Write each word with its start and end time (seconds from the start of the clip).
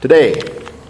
Today, 0.00 0.32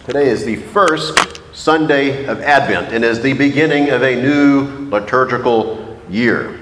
today 0.07 0.29
is 0.29 0.45
the 0.45 0.55
first 0.55 1.41
Sunday 1.53 2.27
of 2.27 2.41
Advent 2.43 2.95
and 2.95 3.05
is 3.05 3.21
the 3.21 3.33
beginning 3.33 3.91
of 3.91 4.05
a 4.05 4.15
new 4.15 4.89
liturgical 4.89 5.99
year, 6.09 6.53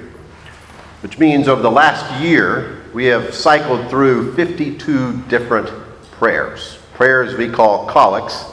which 1.02 1.19
means 1.19 1.46
over 1.46 1.61
the 1.61 1.70
last 1.70 2.23
year 2.23 2.87
we 2.95 3.05
have 3.05 3.34
cycled 3.34 3.91
through 3.91 4.34
52 4.34 5.20
different 5.24 5.69
prayers. 6.12 6.79
Prayers 6.95 7.37
we 7.37 7.50
call 7.50 7.87
collects. 7.87 8.46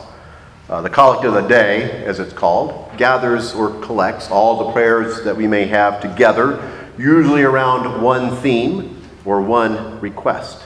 Uh, 0.68 0.82
the 0.82 0.90
collect 0.90 1.24
of 1.24 1.34
the 1.34 1.48
day, 1.48 2.04
as 2.04 2.20
it's 2.20 2.34
called, 2.34 2.92
gathers 2.98 3.54
or 3.54 3.80
collects 3.80 4.30
all 4.30 4.66
the 4.66 4.74
prayers 4.74 5.24
that 5.24 5.38
we 5.38 5.48
may 5.48 5.68
have 5.68 6.02
together, 6.02 6.70
usually 6.98 7.44
around 7.44 8.02
one 8.02 8.36
theme 8.42 9.02
or 9.24 9.40
one 9.40 10.02
request. 10.02 10.66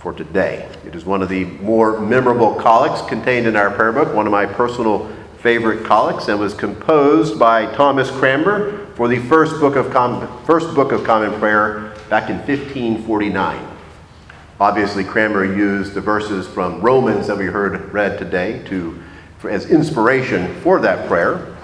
for 0.00 0.12
today. 0.14 0.66
It 0.86 0.94
is 0.94 1.04
one 1.04 1.20
of 1.20 1.28
the 1.28 1.44
more 1.44 2.00
memorable 2.00 2.54
collects 2.54 3.06
contained 3.06 3.46
in 3.46 3.54
our 3.54 3.70
prayer 3.70 3.92
book, 3.92 4.14
one 4.14 4.26
of 4.26 4.32
my 4.32 4.46
personal 4.46 5.06
favorite 5.40 5.84
collects, 5.84 6.28
and 6.28 6.40
was 6.40 6.54
composed 6.54 7.38
by 7.38 7.66
Thomas 7.74 8.10
Cranmer 8.10 8.86
for 8.94 9.08
the 9.08 9.18
first 9.18 9.60
book 9.60 9.76
of, 9.76 9.90
Com- 9.92 10.44
first 10.44 10.74
book 10.74 10.92
of 10.92 11.04
Common 11.04 11.38
Prayer 11.38 11.94
back 12.08 12.30
in 12.30 12.36
1549. 12.36 13.66
Obviously, 14.58 15.04
Cranmer 15.04 15.44
used 15.44 15.92
the 15.92 16.00
verses 16.00 16.48
from 16.48 16.80
Romans 16.80 17.26
that 17.26 17.36
we 17.36 17.46
heard 17.46 17.92
read 17.92 18.18
today 18.18 18.62
to, 18.68 19.02
for, 19.38 19.50
as 19.50 19.66
inspiration 19.66 20.54
for 20.62 20.80
that 20.80 21.08
prayer. 21.08 21.54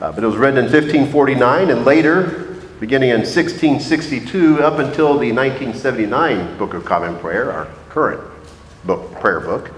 Uh, 0.00 0.10
but 0.10 0.24
it 0.24 0.26
was 0.26 0.36
written 0.36 0.58
in 0.58 0.64
1549 0.64 1.70
and 1.70 1.84
later 1.84 2.43
beginning 2.84 3.08
in 3.08 3.20
1662 3.20 4.62
up 4.62 4.78
until 4.78 5.16
the 5.16 5.32
1979 5.32 6.58
Book 6.58 6.74
of 6.74 6.84
Common 6.84 7.18
Prayer, 7.18 7.50
our 7.50 7.66
current 7.88 8.20
book, 8.84 9.10
prayer 9.20 9.40
book. 9.40 9.70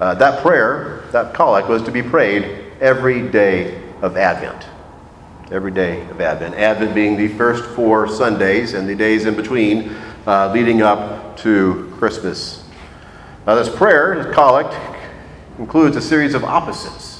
Uh, 0.00 0.14
that 0.14 0.40
prayer, 0.40 1.04
that 1.12 1.34
collect, 1.34 1.68
was 1.68 1.82
to 1.82 1.90
be 1.90 2.00
prayed 2.00 2.72
every 2.80 3.28
day 3.28 3.82
of 4.00 4.16
Advent. 4.16 4.66
Every 5.52 5.72
day 5.72 6.08
of 6.08 6.22
Advent. 6.22 6.54
Advent 6.54 6.94
being 6.94 7.18
the 7.18 7.28
first 7.36 7.66
four 7.76 8.08
Sundays 8.08 8.72
and 8.72 8.88
the 8.88 8.94
days 8.94 9.26
in 9.26 9.36
between 9.36 9.94
uh, 10.26 10.50
leading 10.50 10.80
up 10.80 11.36
to 11.40 11.94
Christmas. 11.98 12.64
Now, 13.46 13.56
this 13.56 13.68
prayer, 13.68 14.24
this 14.24 14.34
collect, 14.34 14.74
includes 15.58 15.98
a 15.98 16.00
series 16.00 16.32
of 16.32 16.44
opposites 16.44 17.13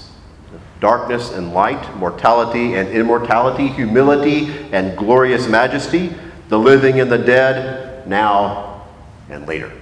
darkness 0.85 1.33
and 1.33 1.55
light, 1.55 1.97
mortality 1.97 2.75
and 2.75 2.91
immortality, 2.91 3.69
humility 3.69 4.51
and 4.71 4.95
glorious 4.99 5.49
majesty, 5.49 6.15
the 6.51 6.59
living 6.59 7.01
and 7.01 7.11
the 7.11 7.17
dead, 7.17 8.07
now 8.07 8.87
and 9.31 9.49
later. 9.49 9.73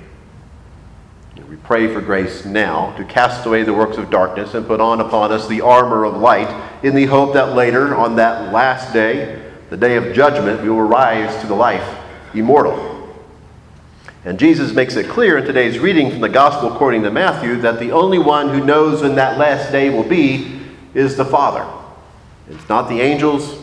We 1.51 1.57
pray 1.57 1.93
for 1.93 2.01
grace 2.01 2.45
now 2.45 2.97
to 2.97 3.05
cast 3.05 3.45
away 3.47 3.65
the 3.65 3.75
works 3.75 3.97
of 3.97 4.11
darkness 4.11 4.55
and 4.55 4.65
put 4.65 4.81
on 4.81 5.01
upon 5.01 5.33
us 5.33 5.49
the 5.49 5.61
armor 5.61 6.05
of 6.05 6.19
light 6.19 6.85
in 6.85 6.95
the 6.95 7.07
hope 7.07 7.35
that 7.35 7.57
later, 7.57 7.97
on 7.97 8.15
that 8.15 8.53
last 8.53 8.93
day, 8.93 9.43
the 9.71 9.77
day 9.77 9.97
of 9.97 10.15
judgment, 10.15 10.63
we 10.63 10.71
will 10.71 10.83
rise 10.83 11.37
to 11.41 11.49
the 11.49 11.57
life 11.57 11.99
immortal. 12.33 13.13
And 14.25 14.39
Jesus 14.39 14.73
makes 14.73 14.95
it 14.95 15.09
clear 15.09 15.39
in 15.39 15.45
today's 15.45 15.81
reading 15.81 16.13
from 16.13 16.21
the 16.21 16.29
Gospel 16.29 16.73
according 16.73 17.03
to 17.03 17.11
Matthew 17.11 17.57
that 17.57 17.81
the 17.81 17.91
only 17.91 18.21
one 18.21 18.51
who 18.51 18.65
knows 18.65 19.03
when 19.03 19.17
that 19.17 19.37
last 19.37 19.73
day 19.73 19.91
will 19.91 20.09
be 20.09 20.62
is 20.95 21.17
the 21.17 21.25
Father. 21.25 21.67
It's 22.49 22.69
not 22.69 22.89
the 22.89 23.01
angels, 23.01 23.59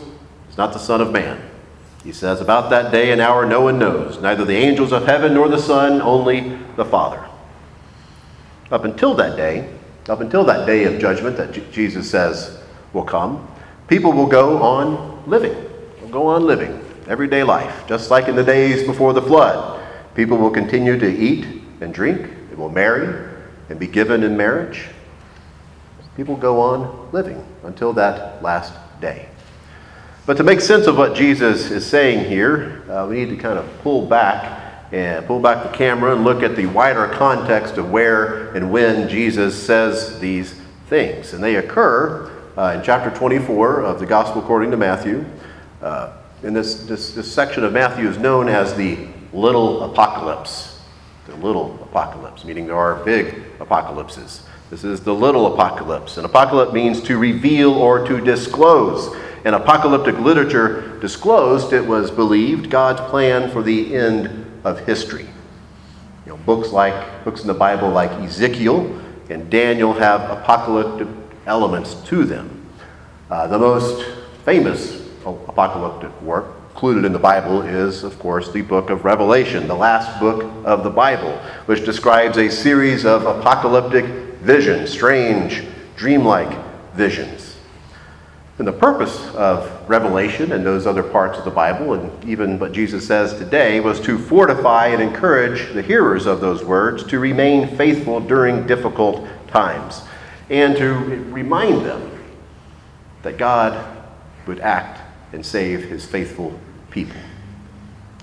it's 0.48 0.58
not 0.58 0.72
the 0.72 0.78
Son 0.78 1.00
of 1.00 1.12
Man. 1.12 1.40
He 2.02 2.12
says, 2.12 2.40
About 2.40 2.70
that 2.70 2.90
day 2.90 3.12
and 3.12 3.20
hour 3.20 3.46
no 3.46 3.60
one 3.60 3.78
knows, 3.78 4.20
neither 4.20 4.44
the 4.44 4.56
angels 4.56 4.92
of 4.92 5.06
heaven 5.06 5.34
nor 5.34 5.48
the 5.48 5.58
Son, 5.58 6.00
only 6.00 6.58
the 6.76 6.84
Father. 6.84 7.24
Up 8.70 8.84
until 8.84 9.14
that 9.14 9.36
day, 9.36 9.72
up 10.08 10.20
until 10.20 10.44
that 10.44 10.66
day 10.66 10.84
of 10.84 11.00
judgment 11.00 11.36
that 11.36 11.52
J- 11.52 11.64
Jesus 11.70 12.10
says 12.10 12.58
will 12.92 13.04
come, 13.04 13.46
people 13.88 14.12
will 14.12 14.26
go 14.26 14.62
on 14.62 15.28
living. 15.28 15.54
Will 16.00 16.08
go 16.08 16.26
on 16.26 16.44
living 16.46 16.84
everyday 17.10 17.42
life, 17.42 17.84
just 17.88 18.08
like 18.10 18.28
in 18.28 18.36
the 18.36 18.44
days 18.44 18.86
before 18.86 19.12
the 19.12 19.20
flood. 19.20 19.84
People 20.14 20.38
will 20.38 20.50
continue 20.50 20.98
to 20.98 21.08
eat 21.08 21.44
and 21.80 21.92
drink, 21.92 22.30
they 22.48 22.54
will 22.54 22.68
marry 22.68 23.28
and 23.68 23.78
be 23.78 23.86
given 23.86 24.22
in 24.22 24.36
marriage 24.36 24.86
people 26.16 26.36
go 26.36 26.60
on 26.60 27.10
living 27.12 27.44
until 27.64 27.92
that 27.94 28.42
last 28.42 28.72
day. 29.00 29.28
But 30.26 30.36
to 30.36 30.44
make 30.44 30.60
sense 30.60 30.86
of 30.86 30.96
what 30.96 31.14
Jesus 31.14 31.70
is 31.70 31.86
saying 31.86 32.28
here, 32.28 32.84
uh, 32.88 33.06
we 33.08 33.16
need 33.16 33.30
to 33.30 33.36
kind 33.36 33.58
of 33.58 33.66
pull 33.82 34.06
back 34.06 34.58
and 34.92 35.24
pull 35.26 35.40
back 35.40 35.62
the 35.62 35.76
camera 35.76 36.14
and 36.14 36.24
look 36.24 36.42
at 36.42 36.56
the 36.56 36.66
wider 36.66 37.08
context 37.08 37.78
of 37.78 37.90
where 37.90 38.52
and 38.54 38.70
when 38.70 39.08
Jesus 39.08 39.60
says 39.60 40.18
these 40.20 40.60
things. 40.88 41.32
And 41.32 41.42
they 41.42 41.56
occur 41.56 42.30
uh, 42.56 42.76
in 42.76 42.82
chapter 42.82 43.10
24 43.16 43.82
of 43.82 44.00
the 44.00 44.06
Gospel 44.06 44.42
according 44.42 44.70
to 44.72 44.76
Matthew. 44.76 45.24
Uh, 45.80 46.12
and 46.42 46.54
this, 46.54 46.84
this, 46.84 47.12
this 47.12 47.32
section 47.32 47.64
of 47.64 47.72
Matthew 47.72 48.08
is 48.08 48.18
known 48.18 48.48
as 48.48 48.74
the 48.74 48.98
little 49.32 49.90
apocalypse. 49.90 50.80
The 51.26 51.36
little 51.36 51.78
apocalypse, 51.82 52.44
meaning 52.44 52.66
there 52.66 52.76
are 52.76 53.04
big 53.04 53.42
apocalypses. 53.60 54.42
This 54.70 54.84
is 54.84 55.00
the 55.00 55.12
little 55.12 55.52
apocalypse. 55.52 56.16
An 56.16 56.24
apocalypse 56.24 56.72
means 56.72 57.02
to 57.02 57.18
reveal 57.18 57.72
or 57.72 58.06
to 58.06 58.20
disclose. 58.20 59.12
In 59.44 59.54
apocalyptic 59.54 60.16
literature 60.20 60.96
disclosed, 61.00 61.72
it 61.72 61.84
was 61.84 62.12
believed, 62.12 62.70
God's 62.70 63.00
plan 63.10 63.50
for 63.50 63.64
the 63.64 63.96
end 63.96 64.46
of 64.62 64.78
history. 64.86 65.26
You 66.24 66.32
know, 66.32 66.36
books 66.36 66.70
like 66.70 67.24
books 67.24 67.40
in 67.40 67.48
the 67.48 67.54
Bible 67.54 67.90
like 67.90 68.12
Ezekiel 68.22 69.02
and 69.28 69.50
Daniel 69.50 69.92
have 69.92 70.30
apocalyptic 70.30 71.08
elements 71.46 71.94
to 72.06 72.24
them. 72.24 72.64
Uh, 73.28 73.48
the 73.48 73.58
most 73.58 74.08
famous 74.44 75.04
apocalyptic 75.24 76.22
work 76.22 76.46
included 76.70 77.04
in 77.04 77.12
the 77.12 77.18
Bible 77.18 77.62
is, 77.62 78.04
of 78.04 78.16
course, 78.20 78.52
the 78.52 78.62
book 78.62 78.90
of 78.90 79.04
Revelation, 79.04 79.66
the 79.66 79.74
last 79.74 80.20
book 80.20 80.44
of 80.64 80.84
the 80.84 80.90
Bible, 80.90 81.36
which 81.66 81.84
describes 81.84 82.38
a 82.38 82.48
series 82.48 83.04
of 83.04 83.26
apocalyptic 83.26 84.29
visions, 84.40 84.90
strange, 84.90 85.64
dreamlike 85.96 86.56
visions. 86.94 87.56
And 88.58 88.68
the 88.68 88.72
purpose 88.72 89.26
of 89.34 89.88
Revelation 89.88 90.52
and 90.52 90.66
those 90.66 90.86
other 90.86 91.02
parts 91.02 91.38
of 91.38 91.46
the 91.46 91.50
Bible, 91.50 91.94
and 91.94 92.24
even 92.28 92.58
what 92.58 92.72
Jesus 92.72 93.06
says 93.06 93.32
today, 93.32 93.80
was 93.80 93.98
to 94.00 94.18
fortify 94.18 94.88
and 94.88 95.02
encourage 95.02 95.72
the 95.72 95.80
hearers 95.80 96.26
of 96.26 96.42
those 96.42 96.62
words 96.62 97.02
to 97.04 97.18
remain 97.18 97.74
faithful 97.76 98.20
during 98.20 98.66
difficult 98.66 99.26
times 99.48 100.02
and 100.50 100.76
to 100.76 100.92
remind 100.92 101.86
them 101.86 102.10
that 103.22 103.38
God 103.38 103.96
would 104.46 104.60
act 104.60 105.00
and 105.32 105.44
save 105.44 105.84
his 105.84 106.04
faithful 106.04 106.58
people. 106.90 107.20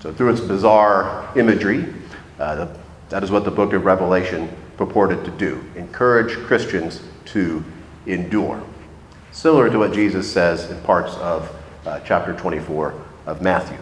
So, 0.00 0.12
through 0.12 0.30
its 0.30 0.40
bizarre 0.40 1.28
imagery, 1.36 1.92
uh, 2.38 2.68
that 3.08 3.24
is 3.24 3.30
what 3.32 3.44
the 3.44 3.50
book 3.50 3.72
of 3.72 3.84
Revelation 3.84 4.48
purported 4.78 5.24
to 5.24 5.30
do 5.32 5.62
encourage 5.76 6.34
Christians 6.46 7.02
to 7.26 7.62
endure. 8.06 8.62
Similar 9.32 9.68
to 9.70 9.78
what 9.78 9.92
Jesus 9.92 10.32
says 10.32 10.70
in 10.70 10.80
parts 10.82 11.14
of 11.16 11.54
uh, 11.84 12.00
chapter 12.00 12.32
24 12.32 12.94
of 13.26 13.42
Matthew. 13.42 13.76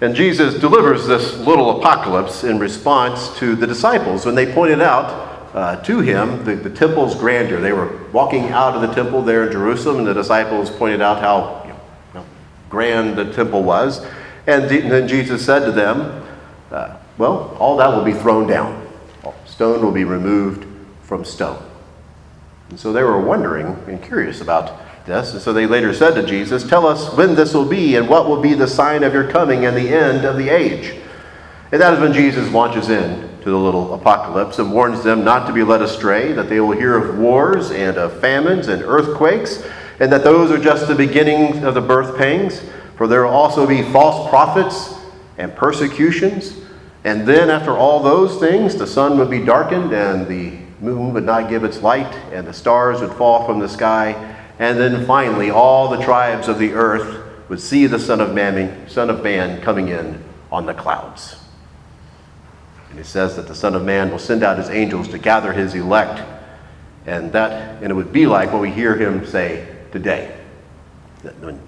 And 0.00 0.14
Jesus 0.14 0.60
delivers 0.60 1.08
this 1.08 1.36
little 1.38 1.80
apocalypse 1.80 2.44
in 2.44 2.60
response 2.60 3.36
to 3.38 3.56
the 3.56 3.66
disciples 3.66 4.24
when 4.24 4.36
they 4.36 4.52
pointed 4.52 4.80
out 4.80 5.26
uh, 5.54 5.76
to 5.82 6.00
him 6.00 6.44
the, 6.44 6.54
the 6.54 6.70
temple's 6.70 7.16
grandeur. 7.16 7.60
They 7.60 7.72
were 7.72 8.06
walking 8.12 8.50
out 8.50 8.74
of 8.74 8.82
the 8.82 8.94
temple 8.94 9.22
there 9.22 9.46
in 9.46 9.52
Jerusalem, 9.52 9.98
and 9.98 10.06
the 10.06 10.14
disciples 10.14 10.70
pointed 10.70 11.00
out 11.00 11.20
how 11.20 11.64
you 11.66 11.74
know, 12.14 12.24
grand 12.70 13.16
the 13.16 13.32
temple 13.32 13.64
was. 13.64 14.06
And, 14.46 14.70
then 14.70 15.08
Jesus 15.08 15.44
said 15.44 15.64
to 15.64 15.72
them, 15.72 16.24
uh, 16.70 16.96
Well, 17.16 17.56
all 17.58 17.76
that 17.78 17.88
will 17.88 18.04
be 18.04 18.12
thrown 18.12 18.46
down 18.46 18.77
stone 19.46 19.82
will 19.82 19.92
be 19.92 20.04
removed 20.04 20.66
from 21.02 21.24
stone. 21.24 21.62
And 22.70 22.78
so 22.78 22.92
they 22.92 23.02
were 23.02 23.20
wondering 23.20 23.66
and 23.86 24.02
curious 24.02 24.40
about 24.40 24.78
this. 25.06 25.32
And 25.32 25.42
so 25.42 25.52
they 25.52 25.66
later 25.66 25.92
said 25.94 26.14
to 26.14 26.22
Jesus, 26.22 26.68
Tell 26.68 26.86
us 26.86 27.12
when 27.14 27.34
this 27.34 27.54
will 27.54 27.64
be 27.64 27.96
and 27.96 28.08
what 28.08 28.28
will 28.28 28.40
be 28.40 28.54
the 28.54 28.68
sign 28.68 29.02
of 29.02 29.12
your 29.12 29.30
coming 29.30 29.64
and 29.64 29.76
the 29.76 29.88
end 29.88 30.24
of 30.24 30.36
the 30.36 30.48
age. 30.48 30.94
And 31.72 31.80
that 31.80 31.94
is 31.94 32.00
when 32.00 32.12
Jesus 32.12 32.50
launches 32.50 32.88
in 32.88 33.28
to 33.42 33.50
the 33.50 33.58
little 33.58 33.94
apocalypse 33.94 34.58
and 34.58 34.72
warns 34.72 35.02
them 35.02 35.24
not 35.24 35.46
to 35.46 35.52
be 35.52 35.62
led 35.62 35.82
astray, 35.82 36.32
that 36.32 36.48
they 36.48 36.60
will 36.60 36.76
hear 36.76 36.96
of 36.96 37.18
wars 37.18 37.70
and 37.70 37.96
of 37.96 38.20
famines 38.20 38.68
and 38.68 38.82
earthquakes, 38.82 39.66
and 40.00 40.12
that 40.12 40.24
those 40.24 40.50
are 40.50 40.58
just 40.58 40.86
the 40.86 40.94
beginning 40.94 41.64
of 41.64 41.74
the 41.74 41.80
birth 41.80 42.16
pangs, 42.16 42.62
for 42.96 43.06
there 43.06 43.24
will 43.24 43.34
also 43.34 43.66
be 43.66 43.82
false 43.82 44.28
prophets 44.30 44.94
and 45.36 45.54
persecutions. 45.54 46.56
And 47.04 47.26
then, 47.26 47.48
after 47.50 47.76
all 47.76 48.02
those 48.02 48.38
things, 48.38 48.74
the 48.74 48.86
sun 48.86 49.18
would 49.18 49.30
be 49.30 49.44
darkened, 49.44 49.92
and 49.92 50.26
the 50.26 50.58
moon 50.80 51.12
would 51.14 51.24
not 51.24 51.48
give 51.48 51.64
its 51.64 51.82
light, 51.82 52.12
and 52.32 52.46
the 52.46 52.52
stars 52.52 53.00
would 53.00 53.12
fall 53.12 53.46
from 53.46 53.58
the 53.60 53.68
sky. 53.68 54.36
And 54.58 54.78
then 54.78 55.06
finally, 55.06 55.50
all 55.50 55.88
the 55.88 56.02
tribes 56.02 56.48
of 56.48 56.58
the 56.58 56.72
earth 56.72 57.24
would 57.48 57.60
see 57.60 57.86
the 57.86 57.98
Son 57.98 58.20
of 58.20 58.34
Man, 58.34 58.88
Son 58.88 59.10
of 59.10 59.22
Man 59.22 59.60
coming 59.62 59.88
in 59.88 60.22
on 60.50 60.66
the 60.66 60.74
clouds. 60.74 61.36
And 62.90 62.98
it 62.98 63.06
says 63.06 63.36
that 63.36 63.46
the 63.46 63.54
Son 63.54 63.74
of 63.74 63.84
Man 63.84 64.10
will 64.10 64.18
send 64.18 64.42
out 64.42 64.58
his 64.58 64.68
angels 64.70 65.08
to 65.08 65.18
gather 65.18 65.52
his 65.52 65.74
elect. 65.74 66.22
And 67.06 67.32
that 67.32 67.82
and 67.82 67.90
it 67.90 67.94
would 67.94 68.12
be 68.12 68.26
like 68.26 68.52
what 68.52 68.60
we 68.60 68.70
hear 68.70 68.96
him 68.96 69.24
say 69.26 69.66
today. 69.92 70.36
That 71.22 71.38
when 71.40 71.60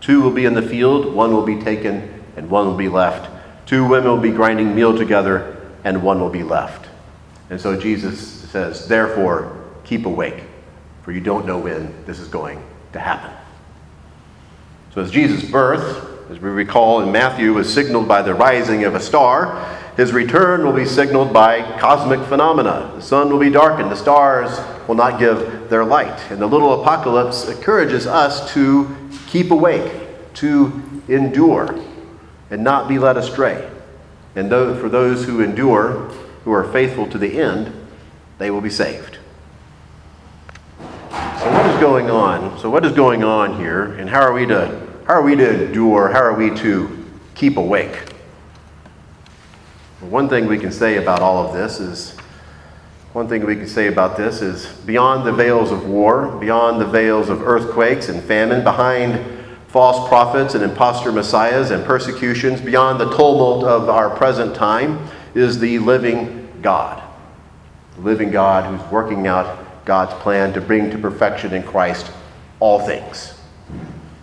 two 0.00 0.20
will 0.20 0.30
be 0.30 0.44
in 0.44 0.54
the 0.54 0.62
field, 0.62 1.12
one 1.14 1.32
will 1.32 1.46
be 1.46 1.60
taken 1.60 2.22
and 2.36 2.50
one 2.50 2.66
will 2.66 2.76
be 2.76 2.88
left. 2.88 3.30
Two 3.66 3.86
women 3.86 4.08
will 4.08 4.16
be 4.16 4.30
grinding 4.30 4.74
meal 4.74 4.96
together 4.96 5.60
and 5.84 6.02
one 6.02 6.20
will 6.20 6.30
be 6.30 6.42
left. 6.42 6.88
And 7.50 7.60
so 7.60 7.78
Jesus 7.78 8.18
says, 8.20 8.88
therefore, 8.88 9.64
keep 9.84 10.06
awake, 10.06 10.42
for 11.02 11.12
you 11.12 11.20
don't 11.20 11.46
know 11.46 11.58
when 11.58 12.04
this 12.06 12.18
is 12.18 12.28
going 12.28 12.64
to 12.92 13.00
happen. 13.00 13.30
So 14.94 15.02
as 15.02 15.10
Jesus' 15.10 15.48
birth, 15.50 16.30
as 16.30 16.40
we 16.40 16.48
recall 16.48 17.02
in 17.02 17.12
Matthew, 17.12 17.52
was 17.52 17.72
signaled 17.72 18.08
by 18.08 18.22
the 18.22 18.34
rising 18.34 18.84
of 18.84 18.94
a 18.94 19.00
star, 19.00 19.64
his 19.96 20.12
return 20.12 20.64
will 20.64 20.72
be 20.72 20.84
signaled 20.84 21.32
by 21.32 21.62
cosmic 21.78 22.20
phenomena. 22.28 22.92
The 22.96 23.02
sun 23.02 23.30
will 23.30 23.38
be 23.38 23.50
darkened, 23.50 23.90
the 23.90 23.96
stars 23.96 24.58
will 24.88 24.94
not 24.94 25.18
give 25.18 25.70
their 25.70 25.84
light. 25.84 26.18
And 26.30 26.40
the 26.40 26.46
little 26.46 26.82
apocalypse 26.82 27.48
encourages 27.48 28.06
us 28.06 28.52
to 28.54 28.94
keep 29.26 29.50
awake, 29.50 29.92
to 30.34 31.02
endure, 31.08 31.78
and 32.50 32.62
not 32.62 32.88
be 32.88 32.98
led 32.98 33.16
astray. 33.16 33.70
And 34.34 34.50
though, 34.50 34.78
for 34.78 34.88
those 34.88 35.24
who 35.24 35.40
endure, 35.40 36.10
who 36.44 36.52
are 36.52 36.70
faithful 36.72 37.08
to 37.08 37.18
the 37.18 37.40
end, 37.40 37.72
they 38.38 38.50
will 38.50 38.60
be 38.60 38.70
saved. 38.70 39.18
So 41.10 41.52
what 41.52 41.66
is 41.66 41.80
going 41.80 42.10
on? 42.10 42.58
So 42.58 42.70
what 42.70 42.84
is 42.84 42.92
going 42.92 43.24
on 43.24 43.58
here, 43.58 43.94
and 43.94 44.10
how 44.10 44.20
are 44.20 44.32
we 44.32 44.46
to 44.46 44.86
how 45.06 45.14
are 45.14 45.22
we 45.22 45.36
to 45.36 45.66
endure? 45.66 46.08
How 46.08 46.20
are 46.20 46.34
we 46.34 46.50
to 46.56 47.04
keep 47.36 47.56
awake? 47.56 48.12
Well, 50.00 50.10
one 50.10 50.28
thing 50.28 50.46
we 50.46 50.58
can 50.58 50.72
say 50.72 50.96
about 50.96 51.20
all 51.20 51.46
of 51.46 51.54
this 51.54 51.78
is 51.78 52.16
one 53.12 53.28
thing 53.28 53.46
we 53.46 53.54
can 53.54 53.68
say 53.68 53.86
about 53.86 54.16
this 54.16 54.42
is 54.42 54.66
beyond 54.66 55.24
the 55.24 55.32
veils 55.32 55.70
of 55.70 55.88
war, 55.88 56.36
beyond 56.38 56.80
the 56.80 56.86
veils 56.86 57.28
of 57.28 57.40
earthquakes 57.40 58.08
and 58.08 58.22
famine, 58.22 58.64
behind 58.64 59.35
false 59.76 60.08
prophets 60.08 60.54
and 60.54 60.64
impostor 60.64 61.12
messiahs 61.12 61.70
and 61.70 61.84
persecutions, 61.84 62.62
beyond 62.62 62.98
the 62.98 63.10
tumult 63.10 63.62
of 63.62 63.90
our 63.90 64.08
present 64.08 64.56
time, 64.56 65.06
is 65.34 65.60
the 65.60 65.78
living 65.80 66.48
God. 66.62 67.02
The 67.96 68.00
living 68.00 68.30
God 68.30 68.64
who's 68.64 68.90
working 68.90 69.26
out 69.26 69.84
God's 69.84 70.14
plan 70.22 70.54
to 70.54 70.62
bring 70.62 70.90
to 70.92 70.96
perfection 70.96 71.52
in 71.52 71.62
Christ 71.62 72.10
all 72.58 72.86
things. 72.86 73.38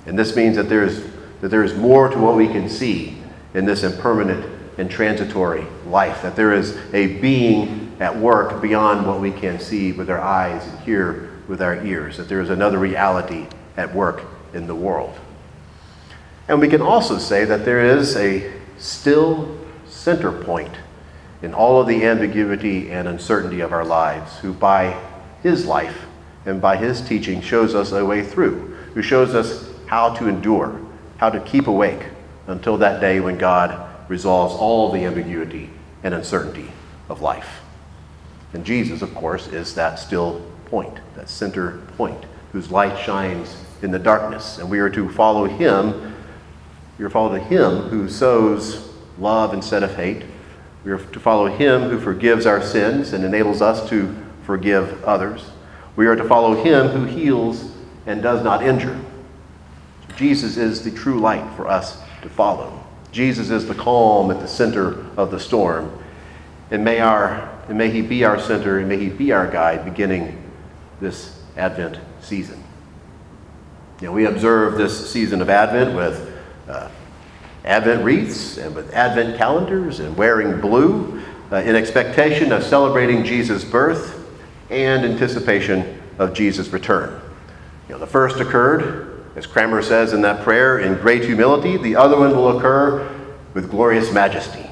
And 0.08 0.18
this 0.18 0.36
means 0.36 0.56
that 0.56 0.70
there 0.70 0.84
is, 0.84 1.06
that 1.42 1.50
there 1.50 1.64
is 1.64 1.76
more 1.76 2.10
to 2.10 2.18
what 2.18 2.36
we 2.36 2.48
can 2.48 2.68
see 2.68 3.16
in 3.54 3.66
this 3.66 3.84
impermanent 3.84 4.44
and 4.80 4.90
transitory 4.90 5.68
life, 5.86 6.24
that 6.24 6.36
there 6.36 6.54
is 6.54 6.80
a 6.94 7.20
being 7.20 7.96
at 8.00 8.18
work 8.18 8.60
beyond 8.60 9.06
what 9.06 9.20
we 9.20 9.30
can 9.30 9.60
see 9.60 9.92
with 9.92 10.10
our 10.10 10.20
eyes 10.20 10.66
and 10.66 10.80
hear 10.80 11.30
with 11.48 11.62
our 11.62 11.86
ears, 11.86 12.18
that 12.18 12.28
there 12.28 12.42
is 12.42 12.50
another 12.50 12.80
reality 12.80 13.46
at 13.78 13.94
work 13.94 14.24
in 14.56 14.66
the 14.66 14.74
world. 14.74 15.20
And 16.54 16.62
we 16.62 16.68
can 16.68 16.84
also 16.84 17.18
say 17.18 17.46
that 17.46 17.66
there 17.66 17.84
is 17.84 18.16
a 18.16 18.54
still 18.78 19.58
center 19.88 20.32
point 20.32 20.76
in 21.42 21.52
all 21.52 21.82
of 21.82 21.88
the 21.88 22.06
ambiguity 22.06 22.92
and 22.92 23.08
uncertainty 23.08 23.62
of 23.62 23.72
our 23.72 23.84
lives, 23.84 24.38
who 24.38 24.54
by 24.54 24.96
his 25.42 25.66
life 25.66 26.06
and 26.46 26.62
by 26.62 26.78
his 26.78 27.02
teaching 27.02 27.42
shows 27.42 27.74
us 27.74 27.92
a 27.92 28.06
way 28.06 28.24
through, 28.24 28.76
who 28.94 29.02
shows 29.02 29.34
us 29.34 29.68
how 29.88 30.14
to 30.14 30.28
endure, 30.28 30.80
how 31.18 31.32
to 31.32 31.40
keep 31.40 31.66
awake 31.66 32.06
until 32.46 32.78
that 32.78 33.02
day 33.02 33.20
when 33.20 33.40
God 33.40 33.90
resolves 34.08 34.54
all 34.54 34.92
the 34.92 35.06
ambiguity 35.06 35.72
and 36.04 36.14
uncertainty 36.14 36.72
of 37.10 37.20
life. 37.20 37.62
And 38.54 38.64
Jesus, 38.64 39.02
of 39.02 39.16
course, 39.16 39.48
is 39.48 39.74
that 39.74 39.98
still 39.98 40.40
point, 40.66 41.00
that 41.16 41.30
center 41.30 41.80
point, 41.98 42.26
whose 42.52 42.70
light 42.70 43.04
shines 43.04 43.58
in 43.82 43.90
the 43.90 43.98
darkness. 43.98 44.60
And 44.60 44.70
we 44.70 44.78
are 44.78 44.90
to 44.92 45.10
follow 45.10 45.46
him. 45.46 46.13
We 46.98 47.06
are 47.06 47.08
to 47.08 47.14
follow 47.14 47.34
him 47.36 47.90
who 47.90 48.08
sows 48.08 48.94
love 49.18 49.54
instead 49.54 49.84
of 49.84 49.96
hate. 49.96 50.24
We 50.84 50.92
are 50.92 50.98
to 50.98 51.20
follow 51.20 51.48
him 51.48 51.84
who 51.84 52.00
forgives 52.00 52.46
our 52.46 52.62
sins 52.62 53.14
and 53.14 53.24
enables 53.24 53.62
us 53.62 53.88
to 53.90 54.16
forgive 54.44 55.04
others. 55.04 55.52
We 55.96 56.08
are 56.08 56.16
to 56.16 56.24
follow 56.24 56.62
him 56.62 56.88
who 56.88 57.06
heals 57.06 57.72
and 58.06 58.22
does 58.22 58.44
not 58.44 58.64
injure. 58.64 59.00
Jesus 60.16 60.58
is 60.58 60.84
the 60.84 60.92
true 60.92 61.20
light 61.20 61.56
for 61.56 61.68
us 61.68 62.00
to 62.22 62.30
follow. 62.30 62.84
Jesus 63.12 63.50
is 63.50 63.68
the 63.68 63.76
calm 63.76 64.32
at 64.32 64.40
the 64.40 64.48
center 64.48 65.06
of 65.18 65.32
the 65.32 65.40
storm. 65.40 66.00
And 66.72 66.84
may, 66.84 67.00
our, 67.00 67.50
and 67.68 67.78
may 67.78 67.90
He 67.90 68.02
be 68.02 68.24
our 68.26 68.40
center 68.40 68.80
and 68.80 68.90
may 68.90 68.98
He 68.98 69.10
be 69.10 69.32
our 69.32 69.50
guide 69.50 69.86
beginning 69.86 70.44
this 71.00 71.40
Advent 71.56 72.00
season. 72.22 72.64
You 74.02 74.08
know, 74.08 74.14
we 74.14 74.26
observe 74.26 74.78
this 74.78 75.12
season 75.12 75.42
of 75.42 75.50
Advent 75.50 75.96
with 75.96 76.33
uh, 76.68 76.90
Advent 77.66 78.04
wreaths 78.04 78.58
and 78.58 78.76
with 78.76 78.94
Advent 78.94 79.38
calendars 79.38 80.00
and 80.00 80.16
wearing 80.18 80.60
blue 80.60 81.22
uh, 81.52 81.58
in 81.58 81.76
expectation 81.76 82.52
of 82.52 82.64
celebrating 82.64 83.24
Jesus' 83.24 83.64
birth 83.64 84.28
and 84.70 85.06
anticipation 85.06 86.02
of 86.20 86.34
Jesus' 86.34 86.70
return. 86.70 87.22
You 87.88 87.96
know, 87.96 88.00
the 88.00 88.08
first 88.08 88.40
occurred 88.40 89.14
as 89.36 89.48
Cranmer 89.48 89.82
says 89.82 90.14
in 90.14 90.22
that 90.22 90.44
prayer, 90.44 90.80
in 90.80 90.96
great 90.96 91.26
humility. 91.26 91.78
The 91.78 91.96
other 91.96 92.20
one 92.20 92.36
will 92.36 92.58
occur 92.58 93.10
with 93.54 93.70
glorious 93.70 94.12
majesty. 94.14 94.70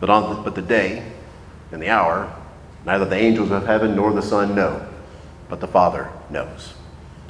But, 0.00 0.10
on 0.10 0.36
the, 0.36 0.42
but 0.42 0.54
the 0.54 0.62
day 0.62 1.10
and 1.72 1.82
the 1.82 1.88
hour, 1.88 2.34
neither 2.84 3.04
the 3.04 3.16
angels 3.16 3.50
of 3.50 3.66
heaven 3.66 3.96
nor 3.96 4.12
the 4.12 4.22
Son 4.22 4.54
know, 4.54 4.86
but 5.48 5.60
the 5.60 5.66
Father 5.66 6.10
knows. 6.30 6.74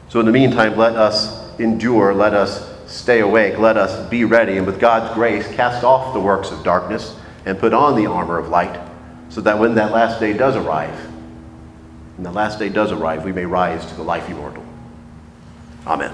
So 0.08 0.20
in 0.20 0.26
the 0.26 0.32
meantime, 0.32 0.76
let 0.76 0.96
us 0.96 1.58
endure, 1.60 2.14
let 2.14 2.34
us 2.34 2.68
stay 2.88 3.20
awake, 3.20 3.58
let 3.58 3.76
us 3.76 4.08
be 4.08 4.24
ready, 4.24 4.56
and 4.56 4.66
with 4.66 4.80
God's 4.80 5.14
grace, 5.14 5.46
cast 5.54 5.84
off 5.84 6.14
the 6.14 6.20
works 6.20 6.50
of 6.50 6.64
darkness 6.64 7.14
and 7.44 7.58
put 7.58 7.72
on 7.72 7.94
the 7.94 8.06
armor 8.06 8.38
of 8.38 8.48
light, 8.48 8.80
so 9.28 9.40
that 9.42 9.58
when 9.58 9.74
that 9.76 9.92
last 9.92 10.18
day 10.20 10.32
does 10.32 10.56
arrive, 10.56 10.98
when 12.16 12.24
the 12.24 12.32
last 12.32 12.58
day 12.58 12.68
does 12.68 12.90
arrive, 12.90 13.24
we 13.24 13.32
may 13.32 13.44
rise 13.44 13.86
to 13.86 13.94
the 13.94 14.02
life 14.02 14.28
immortal. 14.28 14.64
Amen. 15.86 16.12